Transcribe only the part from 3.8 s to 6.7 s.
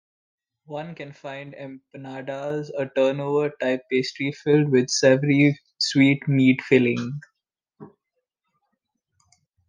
pastry filled with a savory-sweet meat